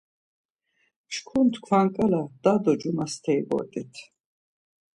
[1.11, 3.93] Çku, tkvan ǩala da do cuma steri bort̆it.